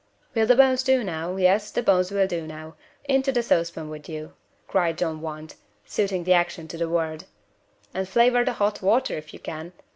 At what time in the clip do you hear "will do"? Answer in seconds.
2.09-2.47